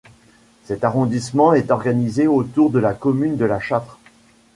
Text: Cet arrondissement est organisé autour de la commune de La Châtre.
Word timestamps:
Cet 0.63 0.83
arrondissement 0.83 1.53
est 1.53 1.69
organisé 1.69 2.25
autour 2.25 2.71
de 2.71 2.79
la 2.79 2.95
commune 2.95 3.37
de 3.37 3.45
La 3.45 3.59
Châtre. 3.59 3.99